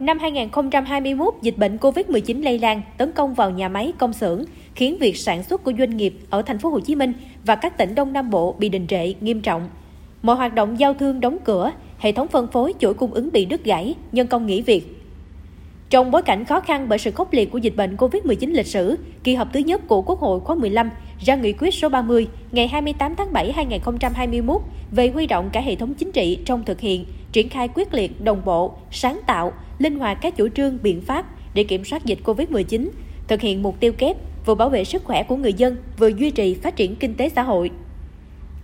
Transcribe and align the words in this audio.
Năm 0.00 0.18
2021, 0.18 1.34
dịch 1.42 1.58
bệnh 1.58 1.76
COVID-19 1.76 2.42
lây 2.42 2.58
lan, 2.58 2.82
tấn 2.98 3.12
công 3.12 3.34
vào 3.34 3.50
nhà 3.50 3.68
máy, 3.68 3.92
công 3.98 4.12
xưởng, 4.12 4.44
khiến 4.74 4.96
việc 5.00 5.16
sản 5.16 5.42
xuất 5.42 5.64
của 5.64 5.72
doanh 5.78 5.96
nghiệp 5.96 6.18
ở 6.30 6.42
thành 6.42 6.58
phố 6.58 6.68
Hồ 6.68 6.80
Chí 6.80 6.94
Minh 6.94 7.12
và 7.44 7.56
các 7.56 7.78
tỉnh 7.78 7.94
Đông 7.94 8.12
Nam 8.12 8.30
Bộ 8.30 8.54
bị 8.58 8.68
đình 8.68 8.86
trệ 8.86 9.12
nghiêm 9.20 9.40
trọng. 9.40 9.68
Mọi 10.22 10.36
hoạt 10.36 10.54
động 10.54 10.78
giao 10.78 10.94
thương 10.94 11.20
đóng 11.20 11.38
cửa, 11.44 11.72
hệ 11.98 12.12
thống 12.12 12.28
phân 12.28 12.48
phối 12.48 12.74
chuỗi 12.78 12.94
cung 12.94 13.14
ứng 13.14 13.32
bị 13.32 13.44
đứt 13.44 13.64
gãy, 13.64 13.94
nhân 14.12 14.26
công 14.26 14.46
nghỉ 14.46 14.62
việc. 14.62 15.02
Trong 15.90 16.10
bối 16.10 16.22
cảnh 16.22 16.44
khó 16.44 16.60
khăn 16.60 16.88
bởi 16.88 16.98
sự 16.98 17.10
khốc 17.10 17.32
liệt 17.32 17.50
của 17.50 17.58
dịch 17.58 17.76
bệnh 17.76 17.96
COVID-19 17.96 18.52
lịch 18.52 18.66
sử, 18.66 18.96
kỳ 19.24 19.34
họp 19.34 19.52
thứ 19.52 19.60
nhất 19.60 19.88
của 19.88 20.02
Quốc 20.02 20.20
hội 20.20 20.40
khóa 20.40 20.56
15 20.56 20.90
ra 21.20 21.34
nghị 21.36 21.52
quyết 21.52 21.74
số 21.74 21.88
30 21.88 22.26
ngày 22.52 22.68
28 22.68 23.14
tháng 23.16 23.32
7 23.32 23.52
2021 23.52 24.62
về 24.90 25.08
huy 25.08 25.26
động 25.26 25.50
cả 25.52 25.60
hệ 25.60 25.74
thống 25.74 25.94
chính 25.94 26.12
trị 26.12 26.38
trong 26.44 26.64
thực 26.64 26.80
hiện, 26.80 27.04
triển 27.32 27.48
khai 27.48 27.68
quyết 27.74 27.94
liệt, 27.94 28.24
đồng 28.24 28.42
bộ, 28.44 28.72
sáng 28.90 29.20
tạo, 29.26 29.52
linh 29.78 29.98
hoạt 29.98 30.18
các 30.20 30.36
chủ 30.36 30.48
trương, 30.48 30.78
biện 30.82 31.00
pháp 31.00 31.26
để 31.54 31.64
kiểm 31.64 31.84
soát 31.84 32.04
dịch 32.04 32.18
COVID-19, 32.24 32.88
thực 33.28 33.40
hiện 33.40 33.62
mục 33.62 33.80
tiêu 33.80 33.92
kép 33.92 34.16
vừa 34.46 34.54
bảo 34.54 34.68
vệ 34.68 34.84
sức 34.84 35.04
khỏe 35.04 35.22
của 35.22 35.36
người 35.36 35.52
dân, 35.52 35.76
vừa 35.98 36.08
duy 36.08 36.30
trì 36.30 36.54
phát 36.54 36.76
triển 36.76 36.96
kinh 36.96 37.14
tế 37.14 37.28
xã 37.28 37.42
hội. 37.42 37.70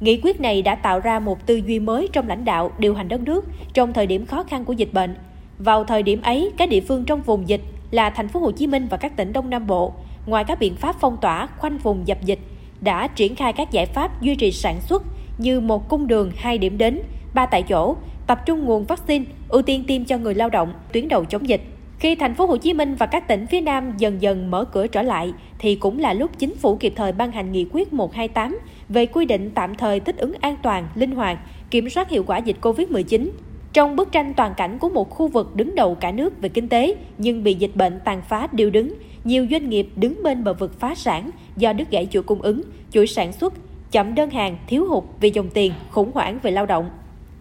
Nghị 0.01 0.21
quyết 0.23 0.41
này 0.41 0.62
đã 0.62 0.75
tạo 0.75 1.01
ra 1.01 1.19
một 1.19 1.47
tư 1.47 1.57
duy 1.66 1.79
mới 1.79 2.09
trong 2.12 2.29
lãnh 2.29 2.45
đạo, 2.45 2.73
điều 2.79 2.95
hành 2.95 3.09
đất 3.09 3.21
nước 3.21 3.45
trong 3.75 3.93
thời 3.93 4.07
điểm 4.07 4.27
khó 4.27 4.43
khăn 4.43 4.65
của 4.65 4.73
dịch 4.73 4.93
bệnh. 4.93 5.15
Vào 5.59 5.85
thời 5.85 6.02
điểm 6.02 6.23
ấy, 6.23 6.51
các 6.57 6.69
địa 6.69 6.80
phương 6.80 7.05
trong 7.05 7.23
vùng 7.23 7.49
dịch 7.49 7.60
là 7.91 8.10
thành 8.10 8.29
phố 8.29 8.41
Hồ 8.41 8.51
Chí 8.51 8.66
Minh 8.66 8.87
và 8.91 8.97
các 8.97 9.16
tỉnh 9.16 9.33
Đông 9.33 9.51
Nam 9.51 9.66
Bộ, 9.66 9.95
ngoài 10.27 10.45
các 10.45 10.59
biện 10.59 10.74
pháp 10.74 10.97
phong 11.01 11.16
tỏa, 11.21 11.49
khoanh 11.59 11.79
vùng 11.79 12.09
dập 12.09 12.19
dịch, 12.24 12.38
đã 12.80 13.07
triển 13.07 13.37
khai 13.37 13.52
các 13.52 13.71
giải 13.71 13.87
pháp 13.87 14.23
duy 14.23 14.35
trì 14.35 14.52
sản 14.52 14.80
xuất 14.80 15.02
như 15.38 15.60
một 15.60 15.88
cung 15.88 16.07
đường, 16.07 16.33
hai 16.37 16.59
điểm 16.59 16.79
đến, 16.79 17.02
ba 17.35 17.47
tại 17.47 17.63
chỗ, 17.63 17.97
tập 18.33 18.47
trung 18.47 18.65
nguồn 18.65 18.85
vaccine, 18.85 19.25
ưu 19.49 19.63
tiên 19.63 19.85
tiêm 19.87 20.05
cho 20.05 20.19
người 20.19 20.35
lao 20.35 20.51
động, 20.51 20.73
tuyến 20.93 21.09
đầu 21.09 21.25
chống 21.25 21.49
dịch. 21.49 21.61
Khi 21.99 22.15
thành 22.15 22.35
phố 22.35 22.47
Hồ 22.47 22.57
Chí 22.57 22.75
Minh 22.75 22.95
và 22.95 23.07
các 23.07 23.29
tỉnh 23.29 23.47
phía 23.47 23.61
Nam 23.61 23.93
dần 23.99 24.23
dần 24.23 24.51
mở 24.51 24.65
cửa 24.65 24.87
trở 24.87 25.03
lại 25.03 25.33
thì 25.59 25.74
cũng 25.74 25.99
là 25.99 26.13
lúc 26.13 26.30
chính 26.39 26.57
phủ 26.57 26.77
kịp 26.77 26.93
thời 26.97 27.13
ban 27.13 27.33
hành 27.33 27.52
nghị 27.52 27.66
quyết 27.73 27.93
128 27.93 28.59
về 28.89 29.07
quy 29.07 29.24
định 29.24 29.51
tạm 29.55 29.74
thời 29.74 30.01
thích 30.01 30.16
ứng 30.16 30.33
an 30.41 30.57
toàn, 30.63 30.89
linh 30.95 31.11
hoạt, 31.11 31.39
kiểm 31.71 31.91
soát 31.91 32.11
hiệu 32.11 32.24
quả 32.27 32.39
dịch 32.39 32.57
Covid-19. 32.61 33.29
Trong 33.73 33.97
bức 33.97 34.13
tranh 34.13 34.35
toàn 34.35 34.55
cảnh 34.57 34.79
của 34.79 34.89
một 34.89 35.11
khu 35.11 35.29
vực 35.29 35.57
đứng 35.57 35.74
đầu 35.74 35.95
cả 35.95 36.11
nước 36.11 36.41
về 36.41 36.49
kinh 36.49 36.69
tế 36.69 36.95
nhưng 37.19 37.45
bị 37.45 37.55
dịch 37.55 37.77
bệnh 37.77 38.01
tàn 38.05 38.23
phá 38.29 38.49
điều 38.52 38.71
đứng, 38.71 38.95
nhiều 39.24 39.46
doanh 39.51 39.69
nghiệp 39.69 39.89
đứng 39.96 40.23
bên 40.23 40.45
bờ 40.45 40.55
vực 40.55 40.80
phá 40.80 40.95
sản 40.95 41.30
do 41.57 41.73
đứt 41.73 41.91
gãy 41.91 42.09
chuỗi 42.11 42.23
cung 42.23 42.43
ứng, 42.43 42.63
chuỗi 42.91 43.07
sản 43.07 43.33
xuất, 43.33 43.55
chậm 43.91 44.15
đơn 44.15 44.30
hàng, 44.30 44.57
thiếu 44.67 44.87
hụt 44.89 45.05
vì 45.21 45.30
dòng 45.30 45.49
tiền, 45.55 45.73
khủng 45.91 46.11
hoảng 46.15 46.39
về 46.43 46.51
lao 46.51 46.67
động. 46.67 46.91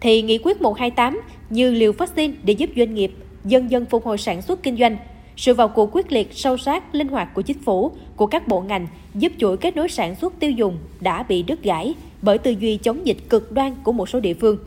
Thì 0.02 0.22
nghị 0.22 0.38
quyết 0.38 0.62
128 0.62 1.20
như 1.50 1.70
liều 1.70 1.92
vaccine 1.92 2.34
để 2.44 2.52
giúp 2.52 2.70
doanh 2.76 2.94
nghiệp 2.94 3.12
dần 3.44 3.70
dần 3.70 3.84
phục 3.86 4.04
hồi 4.04 4.18
sản 4.18 4.42
xuất 4.42 4.62
kinh 4.62 4.76
doanh. 4.76 4.96
Sự 5.36 5.54
vào 5.54 5.68
cuộc 5.68 5.90
quyết 5.92 6.12
liệt, 6.12 6.28
sâu 6.32 6.56
sát, 6.56 6.94
linh 6.94 7.08
hoạt 7.08 7.34
của 7.34 7.42
chính 7.42 7.58
phủ, 7.58 7.92
của 8.16 8.26
các 8.26 8.48
bộ 8.48 8.60
ngành 8.60 8.86
giúp 9.14 9.32
chuỗi 9.38 9.56
kết 9.56 9.76
nối 9.76 9.88
sản 9.88 10.14
xuất 10.14 10.40
tiêu 10.40 10.50
dùng 10.50 10.78
đã 11.00 11.22
bị 11.22 11.42
đứt 11.42 11.62
gãy 11.62 11.94
bởi 12.22 12.38
tư 12.38 12.50
duy 12.50 12.76
chống 12.76 13.06
dịch 13.06 13.16
cực 13.28 13.52
đoan 13.52 13.74
của 13.82 13.92
một 13.92 14.08
số 14.08 14.20
địa 14.20 14.34
phương. 14.34 14.58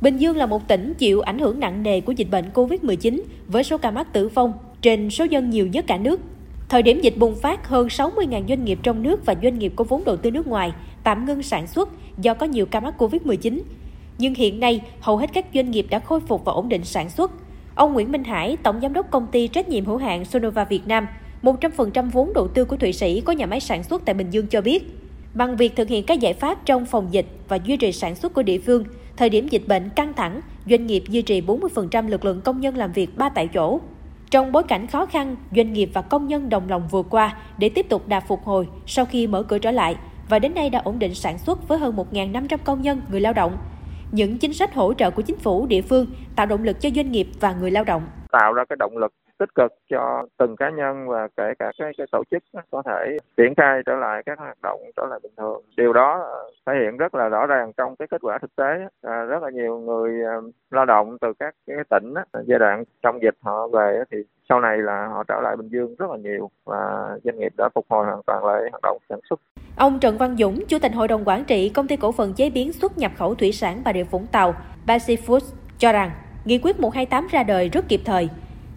Bình 0.00 0.16
Dương 0.16 0.36
là 0.36 0.46
một 0.46 0.68
tỉnh 0.68 0.94
chịu 0.98 1.20
ảnh 1.20 1.38
hưởng 1.38 1.60
nặng 1.60 1.82
nề 1.82 2.00
của 2.00 2.12
dịch 2.12 2.30
bệnh 2.30 2.44
COVID-19 2.54 3.20
với 3.48 3.64
số 3.64 3.78
ca 3.78 3.90
mắc 3.90 4.12
tử 4.12 4.28
vong 4.28 4.52
trên 4.82 5.10
số 5.10 5.24
dân 5.24 5.50
nhiều 5.50 5.66
nhất 5.66 5.84
cả 5.88 5.96
nước. 5.96 6.20
Thời 6.68 6.82
điểm 6.82 7.00
dịch 7.00 7.14
bùng 7.16 7.34
phát, 7.34 7.68
hơn 7.68 7.86
60.000 7.86 8.48
doanh 8.48 8.64
nghiệp 8.64 8.78
trong 8.82 9.02
nước 9.02 9.26
và 9.26 9.34
doanh 9.42 9.58
nghiệp 9.58 9.72
có 9.76 9.84
vốn 9.84 10.04
đầu 10.04 10.16
tư 10.16 10.30
nước 10.30 10.46
ngoài 10.46 10.72
tạm 11.04 11.26
ngưng 11.26 11.42
sản 11.42 11.66
xuất 11.66 11.88
do 12.18 12.34
có 12.34 12.46
nhiều 12.46 12.66
ca 12.66 12.80
mắc 12.80 12.94
COVID-19. 12.98 13.60
Nhưng 14.18 14.34
hiện 14.34 14.60
nay, 14.60 14.80
hầu 15.00 15.16
hết 15.16 15.30
các 15.32 15.46
doanh 15.54 15.70
nghiệp 15.70 15.86
đã 15.90 15.98
khôi 15.98 16.20
phục 16.20 16.44
và 16.44 16.52
ổn 16.52 16.68
định 16.68 16.84
sản 16.84 17.10
xuất. 17.10 17.30
Ông 17.74 17.92
Nguyễn 17.92 18.12
Minh 18.12 18.24
Hải, 18.24 18.56
Tổng 18.56 18.80
Giám 18.80 18.92
đốc 18.92 19.10
Công 19.10 19.26
ty 19.26 19.48
Trách 19.48 19.68
nhiệm 19.68 19.84
hữu 19.84 19.96
hạn 19.96 20.24
Sonova 20.24 20.64
Việt 20.64 20.86
Nam, 20.86 21.06
100% 21.42 22.10
vốn 22.10 22.32
đầu 22.32 22.48
tư 22.48 22.64
của 22.64 22.76
Thụy 22.76 22.92
Sĩ 22.92 23.20
có 23.20 23.32
nhà 23.32 23.46
máy 23.46 23.60
sản 23.60 23.82
xuất 23.82 24.02
tại 24.04 24.14
Bình 24.14 24.30
Dương 24.30 24.46
cho 24.46 24.60
biết, 24.60 24.84
bằng 25.34 25.56
việc 25.56 25.76
thực 25.76 25.88
hiện 25.88 26.04
các 26.06 26.20
giải 26.20 26.34
pháp 26.34 26.58
trong 26.64 26.86
phòng 26.86 27.08
dịch 27.10 27.26
và 27.48 27.58
duy 27.64 27.76
trì 27.76 27.92
sản 27.92 28.14
xuất 28.14 28.34
của 28.34 28.42
địa 28.42 28.58
phương, 28.58 28.84
thời 29.16 29.30
điểm 29.30 29.48
dịch 29.48 29.62
bệnh 29.68 29.88
căng 29.90 30.14
thẳng, 30.14 30.40
doanh 30.70 30.86
nghiệp 30.86 31.04
duy 31.08 31.22
trì 31.22 31.40
40% 31.40 32.08
lực 32.08 32.24
lượng 32.24 32.40
công 32.40 32.60
nhân 32.60 32.76
làm 32.76 32.92
việc 32.92 33.18
ba 33.18 33.28
tại 33.28 33.48
chỗ. 33.48 33.80
Trong 34.30 34.52
bối 34.52 34.62
cảnh 34.62 34.86
khó 34.86 35.06
khăn, 35.06 35.36
doanh 35.56 35.72
nghiệp 35.72 35.90
và 35.92 36.02
công 36.02 36.28
nhân 36.28 36.48
đồng 36.48 36.68
lòng 36.68 36.88
vượt 36.90 37.06
qua 37.10 37.36
để 37.58 37.68
tiếp 37.68 37.86
tục 37.88 38.08
đạt 38.08 38.24
phục 38.28 38.44
hồi 38.44 38.68
sau 38.86 39.04
khi 39.04 39.26
mở 39.26 39.42
cửa 39.42 39.58
trở 39.58 39.70
lại 39.70 39.96
và 40.28 40.38
đến 40.38 40.54
nay 40.54 40.70
đã 40.70 40.78
ổn 40.84 40.98
định 40.98 41.14
sản 41.14 41.38
xuất 41.38 41.68
với 41.68 41.78
hơn 41.78 41.96
1.500 42.12 42.58
công 42.64 42.82
nhân, 42.82 43.00
người 43.10 43.20
lao 43.20 43.32
động. 43.32 43.58
Những 44.12 44.38
chính 44.38 44.52
sách 44.52 44.74
hỗ 44.74 44.94
trợ 44.94 45.10
của 45.10 45.22
chính 45.22 45.38
phủ, 45.38 45.66
địa 45.66 45.82
phương 45.82 46.06
tạo 46.36 46.46
động 46.46 46.64
lực 46.64 46.80
cho 46.80 46.90
doanh 46.96 47.12
nghiệp 47.12 47.28
và 47.40 47.52
người 47.52 47.70
lao 47.70 47.84
động. 47.84 48.02
Tạo 48.32 48.52
ra 48.52 48.64
cái 48.68 48.76
động 48.78 48.96
lực 48.96 49.12
tích 49.38 49.54
cực 49.54 49.72
cho 49.90 50.24
từng 50.36 50.56
cá 50.56 50.70
nhân 50.70 51.08
và 51.08 51.28
kể 51.36 51.52
cả 51.58 51.72
cái, 51.78 51.92
cái 51.98 52.06
tổ 52.12 52.22
chức 52.30 52.42
có 52.70 52.82
thể 52.86 53.16
triển 53.36 53.54
khai 53.56 53.82
trở 53.86 53.96
lại 53.96 54.22
các 54.26 54.38
hoạt 54.38 54.58
động 54.62 54.80
trở 54.96 55.06
lại 55.10 55.18
bình 55.22 55.32
thường. 55.36 55.62
Điều 55.76 55.92
đó 55.92 56.20
ờ, 56.22 56.50
thể 56.66 56.72
hiện 56.82 56.96
rất 56.96 57.14
là 57.14 57.28
rõ 57.28 57.46
ràng 57.46 57.72
trong 57.76 57.96
cái 57.96 58.08
kết 58.08 58.20
quả 58.22 58.38
thực 58.38 58.56
tế. 58.56 58.86
À, 59.02 59.24
rất 59.24 59.42
là 59.42 59.50
nhiều 59.50 59.78
người 59.78 60.22
ờ, 60.22 60.42
lao 60.70 60.84
động 60.84 61.16
từ 61.20 61.32
các 61.38 61.54
cái 61.66 61.76
tỉnh 61.90 62.14
giai 62.46 62.58
đoạn 62.58 62.84
trong 63.02 63.22
dịch 63.22 63.34
họ 63.40 63.68
về 63.68 64.02
thì 64.10 64.18
sau 64.48 64.60
này 64.60 64.78
là 64.78 65.06
họ 65.06 65.24
trở 65.28 65.40
lại 65.42 65.56
Bình 65.56 65.68
Dương 65.68 65.94
rất 65.98 66.10
là 66.10 66.16
nhiều 66.16 66.50
và 66.64 67.08
doanh 67.24 67.38
nghiệp 67.38 67.52
đã 67.58 67.68
phục 67.74 67.86
hồi 67.88 68.06
hoàn 68.06 68.22
toàn 68.26 68.44
lại 68.44 68.60
hoạt 68.70 68.82
động 68.82 68.98
sản 69.08 69.18
xuất. 69.30 69.40
Ông 69.76 69.98
Trần 70.00 70.18
Văn 70.18 70.36
Dũng, 70.36 70.64
Chủ 70.68 70.78
tịch 70.82 70.92
Hội 70.94 71.08
đồng 71.08 71.24
Quản 71.24 71.44
trị 71.44 71.68
Công 71.68 71.86
ty 71.86 71.96
Cổ 71.96 72.12
phần 72.12 72.32
Chế 72.32 72.50
biến 72.50 72.72
xuất 72.72 72.98
nhập 72.98 73.12
khẩu 73.16 73.34
thủy 73.34 73.52
sản 73.52 73.82
Bà 73.84 73.92
Rịa 73.92 74.02
Vũng 74.02 74.26
Tàu, 74.32 74.54
Basi 74.86 75.16
Foods, 75.16 75.54
cho 75.78 75.92
rằng 75.92 76.10
nghị 76.44 76.58
quyết 76.58 76.80
128 76.80 77.26
ra 77.30 77.42
đời 77.42 77.68
rất 77.68 77.84
kịp 77.88 78.00
thời. 78.04 78.28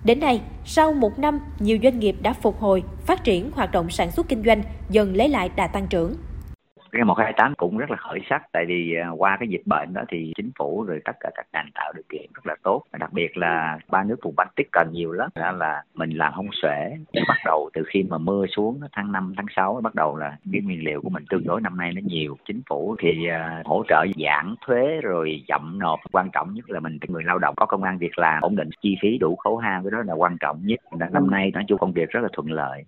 Đến 0.03 0.19
nay, 0.19 0.41
sau 0.65 0.93
một 0.93 1.19
năm, 1.19 1.39
nhiều 1.59 1.77
doanh 1.83 1.99
nghiệp 1.99 2.15
đã 2.21 2.33
phục 2.33 2.59
hồi, 2.59 2.83
phát 3.05 3.23
triển 3.23 3.51
hoạt 3.51 3.71
động 3.71 3.89
sản 3.89 4.11
xuất 4.11 4.27
kinh 4.29 4.43
doanh, 4.45 4.63
dần 4.89 5.15
lấy 5.15 5.29
lại 5.29 5.49
đà 5.55 5.67
tăng 5.67 5.87
trưởng 5.87 6.15
cái 6.91 7.03
128 7.03 7.55
cũng 7.55 7.77
rất 7.77 7.91
là 7.91 7.97
khởi 7.97 8.19
sắc. 8.29 8.41
Tại 8.51 8.65
vì 8.67 8.95
à, 8.95 9.09
qua 9.09 9.37
cái 9.39 9.49
dịch 9.49 9.61
bệnh 9.65 9.93
đó 9.93 10.01
thì 10.09 10.33
chính 10.35 10.51
phủ 10.59 10.83
rồi 10.83 10.99
tất 11.05 11.15
cả 11.19 11.29
các 11.35 11.45
ngành 11.53 11.69
tạo 11.75 11.93
điều 11.95 12.03
kiện 12.09 12.25
rất 12.33 12.45
là 12.45 12.55
tốt. 12.63 12.83
Đặc 12.99 13.13
biệt 13.13 13.37
là 13.37 13.79
ba 13.89 14.03
nước 14.03 14.15
vùng 14.23 14.35
Baltic 14.37 14.67
cần 14.71 14.87
nhiều 14.91 15.11
lắm, 15.11 15.29
đó 15.35 15.51
là 15.51 15.83
mình 15.93 16.09
làm 16.09 16.33
không 16.33 16.49
xuể 16.61 16.97
bắt 17.27 17.37
đầu 17.45 17.69
từ 17.73 17.83
khi 17.87 18.03
mà 18.03 18.17
mưa 18.17 18.45
xuống 18.55 18.79
tháng 18.91 19.11
5 19.11 19.33
tháng 19.37 19.45
6 19.55 19.79
bắt 19.83 19.95
đầu 19.95 20.17
là 20.17 20.37
cái 20.51 20.61
nguyên 20.61 20.83
liệu 20.83 21.01
của 21.01 21.09
mình 21.09 21.23
tương 21.29 21.43
đối 21.45 21.61
năm 21.61 21.77
nay 21.77 21.91
nó 21.95 22.01
nhiều. 22.03 22.37
Chính 22.47 22.61
phủ 22.69 22.95
thì 22.99 23.27
à, 23.27 23.61
hỗ 23.65 23.83
trợ 23.87 24.05
giảm 24.17 24.55
thuế 24.65 24.99
rồi 25.01 25.43
chậm 25.47 25.79
nộp. 25.79 25.99
Quan 26.11 26.29
trọng 26.33 26.53
nhất 26.53 26.69
là 26.69 26.79
mình, 26.79 26.97
người 27.07 27.23
lao 27.23 27.39
động 27.39 27.55
có 27.57 27.65
công 27.65 27.83
an 27.83 27.97
việc 27.97 28.19
làm 28.19 28.41
ổn 28.41 28.55
định, 28.55 28.69
chi 28.81 28.95
phí 29.01 29.17
đủ 29.17 29.35
khấu 29.35 29.57
hao, 29.57 29.81
cái 29.83 29.91
đó 29.91 29.97
là 30.05 30.13
quan 30.13 30.37
trọng 30.39 30.59
nhất. 30.65 30.79
Năm 31.11 31.31
nay 31.31 31.51
nói 31.53 31.63
chung 31.67 31.77
công 31.77 31.93
việc 31.93 32.09
rất 32.09 32.19
là 32.21 32.29
thuận 32.33 32.51
lợi. 32.51 32.83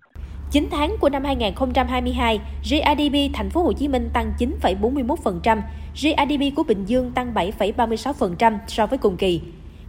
9 0.54 0.68
tháng 0.70 0.96
của 1.00 1.08
năm 1.08 1.24
2022, 1.24 2.40
GRDP 2.62 3.34
thành 3.34 3.50
phố 3.50 3.62
Hồ 3.62 3.72
Chí 3.72 3.88
Minh 3.88 4.10
tăng 4.12 4.32
9,41%, 4.38 5.60
GRDP 5.94 6.56
của 6.56 6.62
Bình 6.62 6.84
Dương 6.86 7.10
tăng 7.10 7.34
7,36% 7.34 8.58
so 8.66 8.86
với 8.86 8.98
cùng 8.98 9.16
kỳ. 9.16 9.40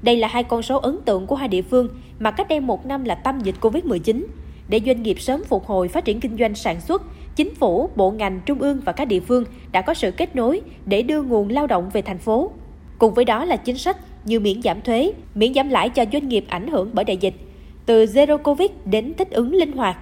Đây 0.01 0.17
là 0.17 0.27
hai 0.27 0.43
con 0.43 0.61
số 0.61 0.79
ấn 0.79 0.97
tượng 1.05 1.27
của 1.27 1.35
hai 1.35 1.47
địa 1.47 1.61
phương 1.61 1.87
mà 2.19 2.31
cách 2.31 2.47
đây 2.49 2.59
một 2.59 2.85
năm 2.85 3.03
là 3.03 3.15
tâm 3.15 3.39
dịch 3.39 3.55
Covid-19. 3.61 4.25
Để 4.67 4.79
doanh 4.85 5.03
nghiệp 5.03 5.19
sớm 5.19 5.43
phục 5.43 5.65
hồi 5.65 5.87
phát 5.87 6.05
triển 6.05 6.19
kinh 6.19 6.37
doanh 6.37 6.55
sản 6.55 6.81
xuất, 6.81 7.01
chính 7.35 7.55
phủ, 7.55 7.89
bộ 7.95 8.11
ngành, 8.11 8.41
trung 8.45 8.59
ương 8.59 8.81
và 8.85 8.91
các 8.91 9.05
địa 9.05 9.19
phương 9.19 9.43
đã 9.71 9.81
có 9.81 9.93
sự 9.93 10.11
kết 10.11 10.35
nối 10.35 10.61
để 10.85 11.01
đưa 11.01 11.21
nguồn 11.21 11.49
lao 11.49 11.67
động 11.67 11.89
về 11.93 12.01
thành 12.01 12.17
phố. 12.17 12.51
Cùng 12.99 13.13
với 13.13 13.25
đó 13.25 13.45
là 13.45 13.55
chính 13.55 13.77
sách 13.77 13.97
như 14.25 14.39
miễn 14.39 14.61
giảm 14.61 14.81
thuế, 14.81 15.11
miễn 15.35 15.53
giảm 15.53 15.69
lãi 15.69 15.89
cho 15.89 16.05
doanh 16.13 16.27
nghiệp 16.27 16.45
ảnh 16.47 16.67
hưởng 16.67 16.89
bởi 16.93 17.05
đại 17.05 17.17
dịch, 17.17 17.35
từ 17.85 18.05
Zero 18.05 18.37
Covid 18.37 18.71
đến 18.85 19.13
thích 19.17 19.31
ứng 19.31 19.53
linh 19.53 19.71
hoạt, 19.71 19.97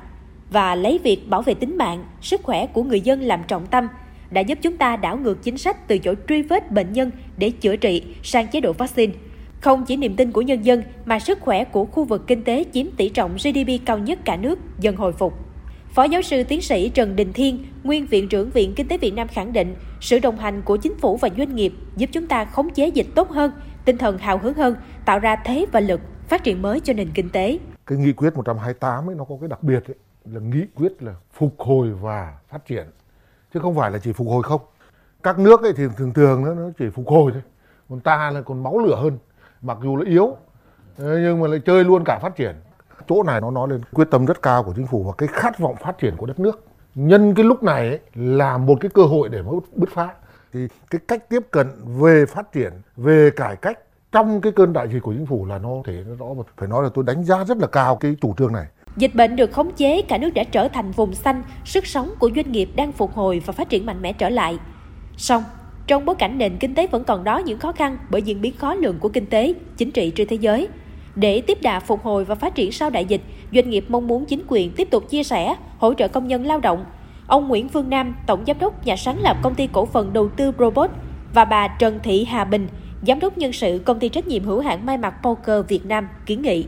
và 0.53 0.75
lấy 0.75 1.00
việc 1.03 1.30
bảo 1.30 1.41
vệ 1.41 1.53
tính 1.53 1.78
mạng, 1.78 2.06
sức 2.22 2.44
khỏe 2.44 2.66
của 2.66 2.84
người 2.84 3.02
dân 3.02 3.22
làm 3.22 3.44
trọng 3.47 3.68
tâm 3.68 3.88
đã 4.31 4.41
giúp 4.41 4.59
chúng 4.62 4.78
ta 4.78 4.96
đảo 4.96 5.18
ngược 5.18 5.44
chính 5.44 5.58
sách 5.58 5.88
từ 5.88 5.97
chỗ 5.97 6.14
truy 6.28 6.41
vết 6.41 6.72
bệnh 6.72 6.94
nhân 6.94 7.12
để 7.38 7.50
chữa 7.50 7.75
trị 7.75 8.03
sang 8.24 8.47
chế 8.47 8.62
độ 8.62 8.74
vaccine. 8.74 9.13
Không 9.62 9.86
chỉ 9.86 9.96
niềm 9.96 10.16
tin 10.16 10.31
của 10.31 10.42
nhân 10.42 10.66
dân 10.66 10.84
mà 11.06 11.19
sức 11.19 11.42
khỏe 11.42 11.63
của 11.63 11.86
khu 11.86 12.03
vực 12.03 12.28
kinh 12.28 12.44
tế 12.44 12.66
chiếm 12.74 12.86
tỷ 12.98 13.10
trọng 13.10 13.36
GDP 13.36 13.86
cao 13.86 13.98
nhất 13.98 14.19
cả 14.25 14.36
nước 14.36 14.60
dần 14.80 14.95
hồi 14.95 15.13
phục. 15.13 15.33
Phó 15.89 16.04
giáo 16.04 16.22
sư 16.22 16.44
tiến 16.44 16.62
sĩ 16.62 16.89
Trần 16.89 17.16
Đình 17.16 17.33
Thiên, 17.33 17.66
nguyên 17.83 18.06
viện 18.06 18.30
trưởng 18.30 18.50
Viện 18.50 18.74
Kinh 18.75 18.88
tế 18.88 18.98
Việt 18.98 19.13
Nam 19.13 19.28
khẳng 19.28 19.54
định, 19.54 19.75
sự 20.01 20.19
đồng 20.19 20.38
hành 20.38 20.62
của 20.62 20.78
chính 20.78 20.98
phủ 20.98 21.18
và 21.18 21.30
doanh 21.38 21.56
nghiệp 21.56 21.74
giúp 21.95 22.10
chúng 22.12 22.28
ta 22.28 22.45
khống 22.45 22.69
chế 22.69 22.88
dịch 22.88 23.07
tốt 23.16 23.30
hơn, 23.30 23.51
tinh 23.86 23.98
thần 23.98 24.18
hào 24.18 24.38
hứng 24.38 24.54
hơn, 24.54 24.75
tạo 25.06 25.19
ra 25.19 25.36
thế 25.36 25.66
và 25.72 25.80
lực 25.80 26.01
phát 26.28 26.44
triển 26.44 26.62
mới 26.62 26.80
cho 26.80 26.94
nền 26.94 27.10
kinh 27.13 27.30
tế. 27.30 27.60
Cái 27.86 27.98
nghị 27.98 28.13
quyết 28.13 28.36
128 28.36 29.10
ấy 29.10 29.16
nó 29.16 29.24
có 29.24 29.38
cái 29.42 29.50
đặc 29.50 29.63
biệt 29.63 29.88
ấy, 29.88 29.95
là 30.25 30.40
nghị 30.40 30.66
quyết 30.75 31.04
là 31.04 31.14
phục 31.34 31.56
hồi 31.60 31.92
và 31.92 32.38
phát 32.50 32.66
triển. 32.66 32.88
Chứ 33.54 33.60
không 33.60 33.75
phải 33.75 33.92
là 33.92 33.98
chỉ 33.98 34.14
phục 34.14 34.28
hồi 34.28 34.44
không. 34.44 34.62
Các 35.24 35.40
nước 35.40 35.62
ấy 35.62 35.74
thì 35.78 35.84
thường 35.98 36.14
thường 36.14 36.44
nó 36.44 36.70
chỉ 36.80 36.90
phục 36.90 37.08
hồi 37.08 37.31
thôi. 37.31 37.42
Còn 37.90 38.00
ta 38.00 38.31
là 38.31 38.42
còn 38.42 38.64
máu 38.64 38.80
lửa 38.80 38.96
hơn. 38.96 39.18
Mặc 39.62 39.78
dù 39.84 39.98
là 39.98 40.10
yếu 40.10 40.38
nhưng 40.98 41.42
mà 41.42 41.48
lại 41.48 41.62
chơi 41.66 41.84
luôn 41.84 42.04
cả 42.06 42.20
phát 42.22 42.36
triển. 42.36 42.56
Chỗ 43.08 43.24
này 43.24 43.42
nó 43.42 43.52
nói 43.52 43.68
lên 43.70 43.81
quyết 43.94 44.08
tâm 44.12 44.25
rất 44.25 44.42
cao 44.42 44.64
của 44.64 44.74
chính 44.75 44.88
phủ 44.88 45.04
và 45.04 45.12
cái 45.18 45.30
khát 45.31 45.60
vọng 45.60 45.75
phát 45.75 45.98
triển 45.98 46.18
của 46.18 46.26
đất 46.26 46.40
nước. 46.40 46.66
Nhân 46.96 47.36
cái 47.36 47.46
lúc 47.46 47.64
này 47.64 47.88
ấy, 47.90 48.00
là 48.16 48.58
một 48.58 48.76
cái 48.81 48.92
cơ 48.94 49.04
hội 49.04 49.30
để 49.30 49.42
mà 49.42 49.52
bứt 49.76 49.90
phá. 49.94 50.14
Thì 50.54 50.68
cái 50.90 51.02
cách 51.08 51.30
tiếp 51.30 51.44
cận 51.52 51.68
về 52.00 52.26
phát 52.26 52.52
triển 52.52 52.74
về 52.98 53.31
cải 53.36 53.56
cách 53.56 53.80
trong 54.12 54.42
cái 54.42 54.52
cơn 54.52 54.74
đại 54.74 54.88
dịch 54.88 55.04
của 55.04 55.14
chính 55.14 55.26
phủ 55.26 55.46
là 55.46 55.58
nó 55.58 55.69
thể 55.86 56.04
nó 56.08 56.16
rõ 56.16 56.44
phải 56.58 56.68
nói 56.68 56.84
là 56.84 56.90
tôi 56.94 57.04
đánh 57.04 57.24
giá 57.24 57.44
rất 57.44 57.58
là 57.58 57.68
cao 57.68 57.96
cái 57.96 58.16
chủ 58.22 58.34
trương 58.38 58.54
này. 58.54 58.68
Dịch 58.98 59.16
bệnh 59.16 59.36
được 59.36 59.51
khống 59.51 59.72
chế, 59.72 60.01
cả 60.01 60.18
nước 60.18 60.34
đã 60.34 60.44
trở 60.44 60.68
thành 60.68 60.92
vùng 60.92 61.13
xanh, 61.13 61.44
sức 61.66 61.88
sống 61.88 62.10
của 62.19 62.30
doanh 62.36 62.51
nghiệp 62.51 62.69
đang 62.75 62.92
phục 62.92 63.13
hồi 63.13 63.42
và 63.45 63.54
phát 63.54 63.69
triển 63.69 63.86
mạnh 63.86 64.01
mẽ 64.01 64.13
trở 64.13 64.30
lại. 64.30 64.57
Song, 65.18 65.44
trong 65.88 66.06
bối 66.06 66.16
cảnh 66.16 66.38
nền 66.38 66.57
kinh 66.57 66.75
tế 66.75 66.88
vẫn 66.88 67.04
còn 67.04 67.24
đó 67.24 67.38
những 67.38 67.60
khó 67.60 67.72
khăn 67.72 67.98
bởi 68.10 68.22
diễn 68.22 68.42
biến 68.42 68.57
khó 68.57 68.74
lường 68.74 69.00
của 69.00 69.10
kinh 69.10 69.25
tế, 69.25 69.54
chính 69.78 69.92
trị 69.92 70.12
trên 70.16 70.28
thế 70.28 70.36
giới. 70.36 70.68
Để 71.16 71.42
tiếp 71.42 71.57
đà 71.62 71.80
phục 71.80 72.04
hồi 72.04 72.25
và 72.25 72.36
phát 72.36 72.56
triển 72.56 72.72
sau 72.72 72.90
đại 72.90 73.06
dịch, 73.06 73.22
doanh 73.54 73.69
nghiệp 73.69 73.86
mong 73.90 74.07
muốn 74.07 74.25
chính 74.25 74.44
quyền 74.48 74.72
tiếp 74.72 74.88
tục 74.92 75.10
chia 75.10 75.24
sẻ, 75.24 75.56
hỗ 75.78 75.94
trợ 75.94 76.07
công 76.07 76.28
nhân 76.28 76.45
lao 76.45 76.60
động. 76.60 76.86
Ông 77.28 77.48
Nguyễn 77.48 77.69
Phương 77.69 77.90
Nam, 77.90 78.16
Tổng 78.28 78.44
Giám 78.48 78.60
đốc 78.60 78.86
nhà 78.86 78.95
sáng 78.95 79.22
lập 79.22 79.38
công 79.42 79.56
ty 79.56 79.68
cổ 79.68 79.86
phần 79.86 80.13
đầu 80.13 80.30
tư 80.30 80.51
Robot 80.60 80.92
và 81.34 81.45
bà 81.45 81.68
Trần 81.68 82.00
Thị 82.04 82.24
Hà 82.24 82.44
Bình, 82.44 82.68
Giám 83.07 83.19
đốc 83.19 83.38
nhân 83.38 83.54
sự 83.54 83.81
công 83.86 84.00
ty 84.00 84.10
trách 84.10 84.28
nhiệm 84.28 84.44
hữu 84.44 84.60
hạn 84.60 84.86
may 84.86 84.98
mặc 84.98 85.13
Poker 85.24 85.66
Việt 85.68 85.86
Nam 85.86 86.07
kiến 86.25 86.42
nghị 86.42 86.66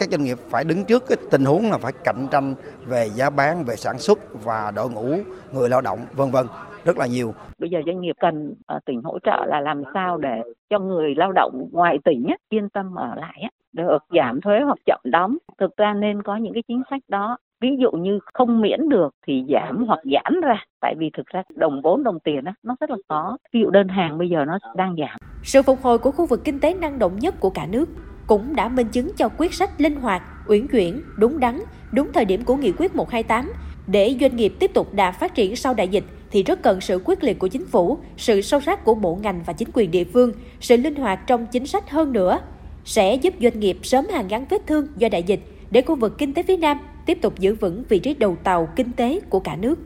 các 0.00 0.08
doanh 0.10 0.24
nghiệp 0.24 0.38
phải 0.50 0.64
đứng 0.64 0.84
trước 0.84 1.02
cái 1.08 1.18
tình 1.30 1.44
huống 1.44 1.70
là 1.70 1.78
phải 1.78 1.92
cạnh 2.04 2.26
tranh 2.30 2.54
về 2.86 3.08
giá 3.14 3.30
bán, 3.30 3.64
về 3.64 3.76
sản 3.76 3.98
xuất 3.98 4.18
và 4.44 4.72
đội 4.76 4.90
ngũ 4.90 5.16
người 5.52 5.68
lao 5.68 5.80
động, 5.80 5.98
vân 6.12 6.30
vân 6.30 6.46
rất 6.84 6.98
là 6.98 7.06
nhiều. 7.06 7.34
Bây 7.58 7.70
giờ 7.70 7.78
doanh 7.86 8.00
nghiệp 8.00 8.16
cần 8.20 8.54
uh, 8.76 8.84
tỉnh 8.84 9.02
hỗ 9.04 9.18
trợ 9.18 9.44
là 9.46 9.60
làm 9.60 9.82
sao 9.94 10.18
để 10.18 10.42
cho 10.70 10.78
người 10.78 11.14
lao 11.14 11.32
động 11.32 11.68
ngoài 11.72 11.98
tỉnh 12.04 12.26
á, 12.28 12.36
yên 12.48 12.68
tâm 12.68 12.94
ở 12.94 13.14
lại 13.14 13.40
á, 13.42 13.50
được 13.72 13.98
giảm 14.10 14.40
thuế 14.40 14.60
hoặc 14.64 14.78
chậm 14.86 15.00
đóng. 15.04 15.36
Thực 15.58 15.76
ra 15.76 15.94
nên 15.94 16.22
có 16.22 16.36
những 16.36 16.54
cái 16.54 16.62
chính 16.68 16.82
sách 16.90 17.02
đó. 17.08 17.38
Ví 17.60 17.68
dụ 17.80 17.90
như 17.90 18.18
không 18.34 18.60
miễn 18.60 18.88
được 18.88 19.14
thì 19.26 19.44
giảm 19.48 19.84
hoặc 19.86 20.00
giãn 20.04 20.40
ra. 20.42 20.64
Tại 20.80 20.94
vì 20.98 21.10
thực 21.16 21.26
ra 21.26 21.42
đồng 21.54 21.80
vốn 21.82 22.02
đồng 22.02 22.20
tiền 22.20 22.44
á, 22.44 22.54
nó 22.62 22.76
rất 22.80 22.90
là 22.90 22.96
khó. 23.08 23.36
Ví 23.52 23.60
dụ 23.60 23.70
đơn 23.70 23.88
hàng 23.88 24.18
bây 24.18 24.28
giờ 24.28 24.44
nó 24.44 24.58
đang 24.76 24.96
giảm. 24.98 25.18
Sự 25.42 25.62
phục 25.62 25.78
hồi 25.82 25.98
của 25.98 26.10
khu 26.10 26.26
vực 26.26 26.40
kinh 26.44 26.60
tế 26.60 26.74
năng 26.74 26.98
động 26.98 27.18
nhất 27.18 27.34
của 27.40 27.50
cả 27.50 27.66
nước 27.70 27.88
cũng 28.30 28.56
đã 28.56 28.68
minh 28.68 28.88
chứng 28.88 29.10
cho 29.16 29.28
quyết 29.38 29.54
sách 29.54 29.80
linh 29.80 29.96
hoạt, 29.96 30.22
uyển 30.46 30.66
chuyển, 30.68 31.02
đúng 31.16 31.40
đắn, 31.40 31.60
đúng 31.92 32.12
thời 32.12 32.24
điểm 32.24 32.44
của 32.44 32.56
nghị 32.56 32.72
quyết 32.72 32.94
128 32.94 33.52
để 33.86 34.16
doanh 34.20 34.36
nghiệp 34.36 34.54
tiếp 34.58 34.70
tục 34.74 34.94
đà 34.94 35.12
phát 35.12 35.34
triển 35.34 35.56
sau 35.56 35.74
đại 35.74 35.88
dịch 35.88 36.04
thì 36.30 36.42
rất 36.42 36.62
cần 36.62 36.80
sự 36.80 37.02
quyết 37.04 37.24
liệt 37.24 37.38
của 37.38 37.48
chính 37.48 37.66
phủ, 37.66 37.98
sự 38.16 38.40
sâu 38.40 38.60
sát 38.60 38.84
của 38.84 38.94
bộ 38.94 39.18
ngành 39.22 39.42
và 39.46 39.52
chính 39.52 39.68
quyền 39.72 39.90
địa 39.90 40.04
phương, 40.04 40.32
sự 40.60 40.76
linh 40.76 40.94
hoạt 40.94 41.26
trong 41.26 41.46
chính 41.46 41.66
sách 41.66 41.90
hơn 41.90 42.12
nữa 42.12 42.40
sẽ 42.84 43.14
giúp 43.14 43.34
doanh 43.40 43.60
nghiệp 43.60 43.78
sớm 43.82 44.06
hàn 44.12 44.28
gắn 44.28 44.44
vết 44.50 44.66
thương 44.66 44.86
do 44.96 45.08
đại 45.08 45.22
dịch 45.22 45.40
để 45.70 45.82
khu 45.82 45.96
vực 45.96 46.18
kinh 46.18 46.34
tế 46.34 46.42
phía 46.42 46.56
Nam 46.56 46.78
tiếp 47.06 47.18
tục 47.22 47.38
giữ 47.38 47.54
vững 47.54 47.84
vị 47.88 47.98
trí 47.98 48.14
đầu 48.14 48.36
tàu 48.44 48.68
kinh 48.76 48.92
tế 48.92 49.20
của 49.30 49.40
cả 49.40 49.56
nước. 49.56 49.80